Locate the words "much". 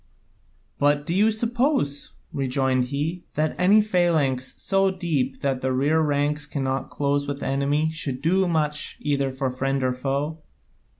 8.47-8.97